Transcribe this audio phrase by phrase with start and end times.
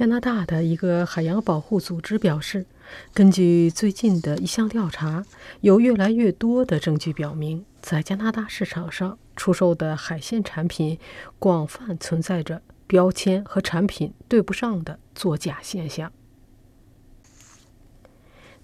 [0.00, 2.64] 加拿大的一个海洋保护组织表示，
[3.12, 5.26] 根据最近的一项调查，
[5.60, 10.98] 有越来越多的证据表明，在加拿大市场上出售的海鲜产品
[11.38, 16.10] 广泛存在着标签和产品对不上的作假现象。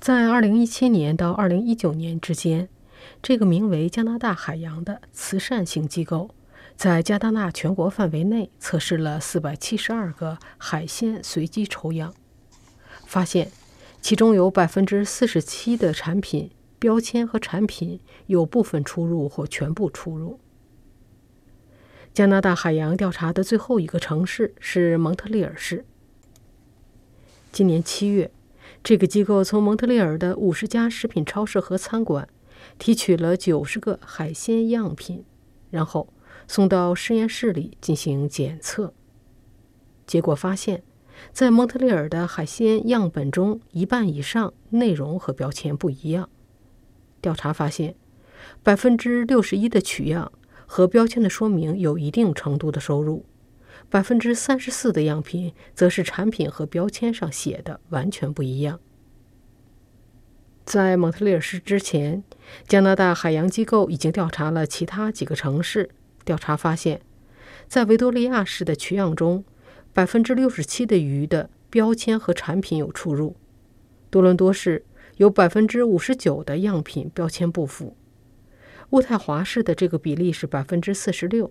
[0.01, 2.71] 在2017年到2019年之间，
[3.23, 6.31] 这个名为“加拿大海洋”的慈善型机构。
[6.77, 12.13] 在加拿大全国范围内测试了四百七十二个海鲜随机抽样，
[13.07, 13.51] 发现
[14.03, 20.39] 其中有百分之四十七的产品标签和产品有部分出入或全部出入。
[22.13, 25.87] 加拿大海洋调查的最后一个城市是蒙特利尔市。
[27.51, 28.31] 今年七月，
[28.85, 32.29] 这个机构从蒙特利尔的五十家食品超市和餐馆
[32.79, 35.25] 提取了九十个海鲜样品，
[35.71, 36.13] 然后。
[36.49, 38.95] 送到实验室里进行检测，
[40.07, 40.83] 结果发现，
[41.33, 46.29] 在蒙特利尔的海鲜样本中，一半以上内容和标签不一样。
[47.21, 47.97] 调查发现，
[48.63, 50.31] 百分之六十一的取样
[50.67, 53.25] 和标签的说明有一定程度的收入，
[53.91, 58.79] 百分之三十四的样品则是产品和标签上写的完全不一样。
[60.65, 62.23] 在蒙特利尔市之前，
[62.67, 65.91] 加拿大海洋机构已经调查了其他几个城市。
[66.27, 67.01] 调查发现，
[67.69, 69.45] 在维多利亚市的取样中，
[69.95, 73.37] 百分之六十七的鱼的标签和产品有出入；
[74.11, 74.85] 多伦多市
[75.19, 77.95] 有百分之五十九的样品标签不符；
[78.91, 81.51] 渥太华市的这个比例是百分之四十六；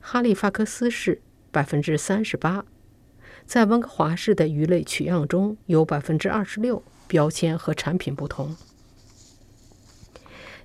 [0.00, 2.64] 哈利法克斯市百分之三十八；
[3.46, 8.56] 在温哥华市的鱼类取样中有百分之二十六标签和产品不同。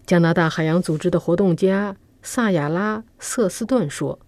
[0.03, 1.95] 加拿大海洋组织的活动家。
[2.21, 4.19] 萨亚拉·瑟斯顿说：“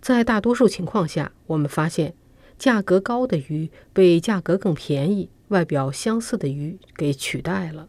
[0.00, 2.14] 在大多数情况下，我们发现
[2.58, 7.88] 价格高的鱼被价格更便宜、外表相似的鱼给取代了。”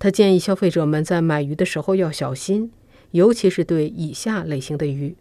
[0.00, 2.72] 他建议消费者们在买鱼的时候要小心，
[3.12, 5.16] 尤其是对以下类型的鱼：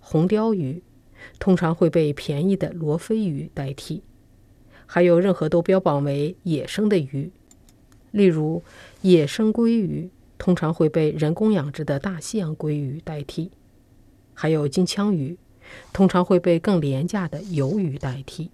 [0.00, 0.82] 红鲷鱼
[1.38, 4.02] 通常会被便宜的罗非鱼代替；
[4.84, 7.32] 还有任何都标榜为野生的鱼，
[8.10, 8.62] 例如
[9.00, 10.10] 野生鲑鱼。
[10.38, 13.50] 通常会被人工养殖的大西洋鲑鱼代替，
[14.34, 15.38] 还有金枪鱼，
[15.92, 18.50] 通常会被更廉价的鱿鱼代替。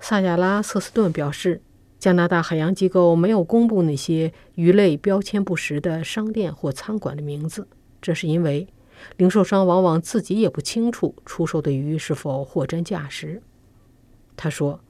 [0.00, 1.62] 萨亚拉·瑟斯顿表示，
[1.98, 7.68] 加拿大海洋机构没有公布那些鱼类标签不实的商店或餐馆的名字，
[8.00, 8.66] 这是因为
[9.16, 13.40] 零售商往往自己也不清楚出售的鱼是否货真价实。
[14.36, 14.80] 他说，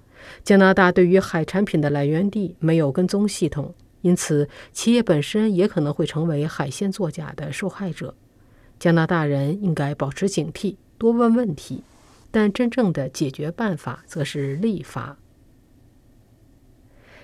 [0.42, 3.74] 加拿大对于海产品的来源地没有跟踪系统。
[4.02, 8.14] 因此，企业本身也可能会成为海鲜作假的受害者。
[8.78, 11.82] 加拿大人应该保持警惕，多问问题，
[12.30, 15.16] 但真正的解决办法则是立法。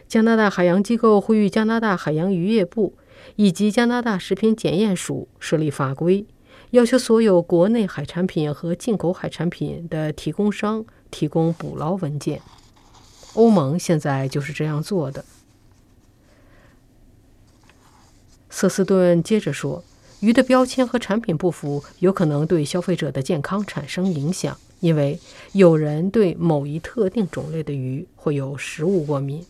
[0.06, 2.94] 加拿大海洋机构呼吁加拿大海洋渔业部
[3.36, 6.24] 以及加拿大食品检验署设立法规，
[6.70, 12.40] 要求所有国内海产品和进口海产品的提供商提供捕捞文件。
[13.34, 15.24] 欧盟现在就是这样做的。
[18.60, 19.84] 瑟斯顿接着说
[20.18, 25.20] ：“鱼的标签和产品不符，有可能对消费者的健康产生影响，因为
[25.52, 29.46] 有人对某一特定种类的鱼会有食物过敏。”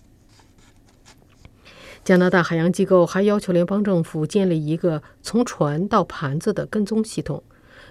[2.05, 7.43] 加拿大海洋机构还要求联邦政府建立一个从船到盘子的跟踪系统，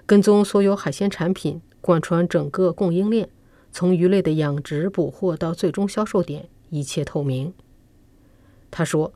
[0.06, 3.28] 跟踪所有海鲜产品，贯穿整个供应链，
[3.72, 7.52] 从鱼类的养殖、捕获到最终销售点，一切透明。
[8.70, 9.12] 他说：“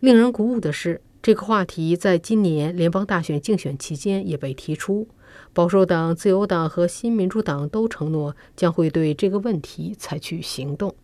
[0.00, 5.08] 令人鼓舞的是。”这个话题在今年联邦大选竞选期间也被提出，
[5.54, 10.94] 保守党、自由党和新民主党都承诺将会对这个问题采取行动。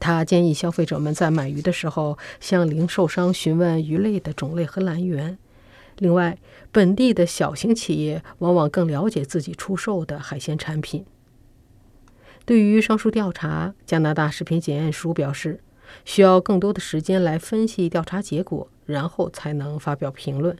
[0.00, 5.36] 他建议消费者们在买鱼的时候向零售商询问鱼类的种类和来源。
[5.98, 6.38] 另外，
[6.72, 11.04] 本地的小型企业往往更了解自己出售的海鲜产品。
[12.46, 15.60] 对于上述调查，加拿大食品检验署表示。
[16.04, 20.56] 需要更多的时间来分析调查结果，然后才能发表评论。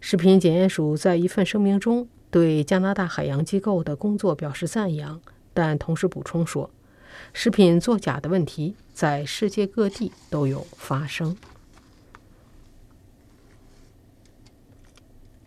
[0.00, 5.20] 食品检验署在一份声明中对加拿大海洋机构的工作表示赞扬，
[5.52, 6.70] 但同时补充说，
[7.32, 11.36] 食品作假的问题在世界各地都有发生。